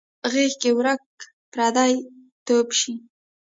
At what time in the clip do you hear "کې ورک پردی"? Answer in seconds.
0.61-1.93